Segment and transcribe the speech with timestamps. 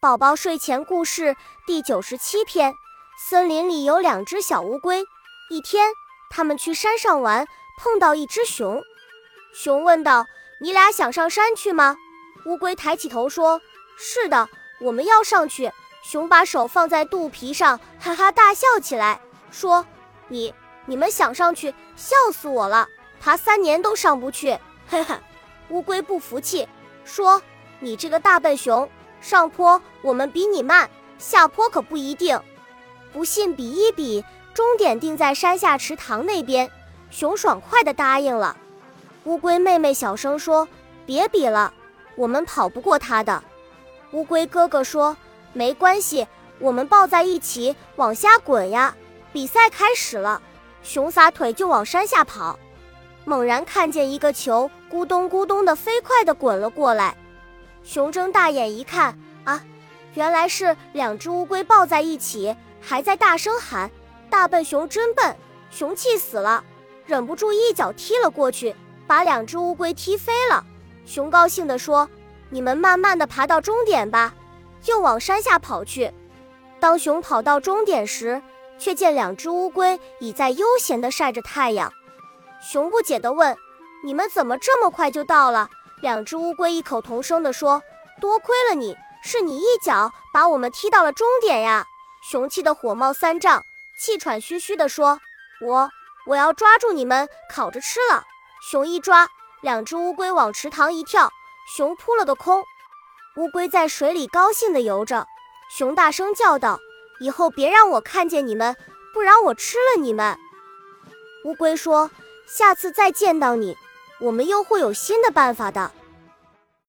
[0.00, 2.74] 宝宝睡前故事第九十七篇：
[3.18, 5.04] 森林里有两只小乌龟。
[5.50, 5.92] 一天，
[6.30, 7.46] 他们去山上玩，
[7.78, 8.82] 碰到一只熊。
[9.52, 10.24] 熊问道
[10.58, 11.98] ：“你俩想上山去吗？”
[12.46, 13.60] 乌龟抬起头说
[13.98, 14.48] ：“是的，
[14.80, 15.70] 我们要上去。”
[16.02, 19.20] 熊把手放在肚皮上，哈哈大笑起来，
[19.50, 19.84] 说
[20.28, 20.54] ：“你
[20.86, 22.88] 你们想上去，笑死我了！
[23.20, 24.58] 爬三年都上不去。”
[24.88, 25.14] 嘿嘿。
[25.68, 26.66] 乌龟不服气，
[27.04, 27.42] 说
[27.80, 28.90] ：“你这个大笨熊！”
[29.20, 32.40] 上坡我们比你慢，下坡可不一定。
[33.12, 36.70] 不信比一比，终点定在山下池塘那边。
[37.10, 38.56] 熊爽快地答应了。
[39.24, 40.66] 乌龟妹妹小声说
[41.04, 41.74] ：“别比了，
[42.14, 43.42] 我们跑不过它的。”
[44.12, 45.16] 乌龟哥哥说
[45.52, 46.26] ：“没关系，
[46.58, 48.94] 我们抱在一起往下滚呀。”
[49.32, 50.40] 比赛开始了，
[50.82, 52.58] 熊撒腿就往山下跑，
[53.24, 57.16] 猛然看见一个球咕咚咕咚地飞快地滚了过来。
[57.82, 59.62] 熊睁大眼一看，啊，
[60.14, 63.90] 原来是两只乌龟抱在一起，还在大声喊
[64.30, 65.36] ：“大笨熊真笨！”
[65.70, 66.64] 熊气死了，
[67.06, 68.74] 忍不住一脚踢了过去，
[69.06, 70.64] 把两只乌龟踢飞了。
[71.04, 72.08] 熊高兴地说
[72.50, 74.34] ：“你们慢慢地爬到终点吧。”
[74.86, 76.12] 又往山下跑去。
[76.78, 78.40] 当熊跑到终点时，
[78.78, 81.92] 却见两只乌龟已在悠闲地晒着太阳。
[82.62, 83.56] 熊不解地问
[84.04, 85.68] ：“你们怎么这么快就到了？”
[86.00, 87.82] 两只乌龟异口同声地说
[88.20, 91.86] ：“多亏了你，是你一脚把我们踢到了终点呀！”
[92.22, 93.64] 熊气得火冒三丈，
[93.98, 95.20] 气喘吁吁地说
[95.60, 95.90] ：“我
[96.26, 98.24] 我要抓住你们，烤着吃了。”
[98.70, 99.28] 熊一抓，
[99.62, 101.30] 两只乌龟往池塘一跳，
[101.76, 102.64] 熊扑了个空。
[103.36, 105.26] 乌龟在水里高兴地游着，
[105.70, 106.78] 熊大声叫道
[107.20, 108.76] ：“以后别让我看见你们，
[109.14, 110.38] 不然我吃了你们！”
[111.44, 112.10] 乌龟说
[112.46, 113.76] ：“下次再见到你。”
[114.20, 115.90] 我们又会有新的办法的。